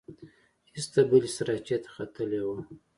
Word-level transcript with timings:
ایسته 0.75 1.01
بلې 1.09 1.29
سراچې 1.35 1.77
ته 1.83 1.89
ختلې 1.95 2.41
وه. 2.47 2.57